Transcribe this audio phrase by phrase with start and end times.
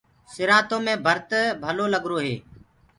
[0.33, 1.29] سِرآنٚتو مينٚ ڀرت
[1.63, 2.35] ڀلو لگرو هي۔